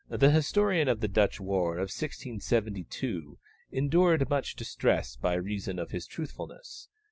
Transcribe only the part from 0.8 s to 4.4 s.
of the Dutch war of 1672 endured